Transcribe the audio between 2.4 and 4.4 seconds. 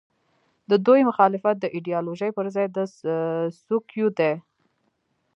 ځای د څوکیو دی.